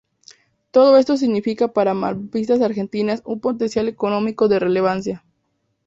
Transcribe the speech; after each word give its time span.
Todo 0.71 0.97
esto 0.97 1.15
significa 1.15 1.67
para 1.73 1.93
Malvinas 1.93 2.59
Argentinas 2.61 3.21
un 3.23 3.39
potencial 3.39 3.87
económico 3.87 4.47
de 4.47 4.57
relevancia. 4.57 5.23